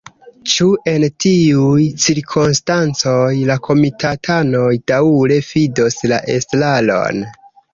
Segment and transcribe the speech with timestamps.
[0.51, 7.23] Ĉu en tiuj cirkonstancoj la komitatanoj daŭre fidos la estraron?